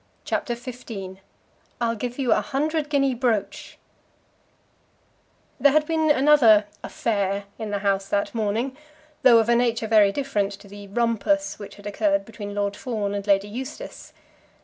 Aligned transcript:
CHAPTER 0.25 0.55
XV 0.55 1.17
"I'll 1.79 1.93
Give 1.93 2.17
You 2.17 2.31
a 2.31 2.41
Hundred 2.41 2.89
Guinea 2.89 3.13
Brooch" 3.13 3.77
There 5.59 5.73
had 5.73 5.85
been 5.85 6.09
another 6.09 6.65
"affair" 6.83 7.43
in 7.59 7.69
the 7.69 7.77
house 7.85 8.07
that 8.07 8.33
morning, 8.33 8.75
though 9.21 9.37
of 9.37 9.47
a 9.47 9.55
nature 9.55 9.85
very 9.85 10.11
different 10.11 10.53
to 10.53 10.67
the 10.67 10.87
"rumpus" 10.87 11.59
which 11.59 11.75
had 11.75 11.85
occurred 11.85 12.25
between 12.25 12.55
Lord 12.55 12.75
Fawn 12.75 13.13
and 13.13 13.27
Lady 13.27 13.47
Eustace. 13.47 14.11